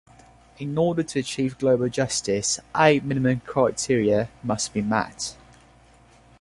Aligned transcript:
In 0.57 0.79
order 0.79 1.03
to 1.03 1.19
achieve 1.19 1.59
global 1.59 1.87
justice, 1.87 2.59
eight 2.75 3.03
minimum 3.03 3.41
criteria 3.41 4.29
must 4.43 4.73
be 4.73 4.81
met. 4.81 5.35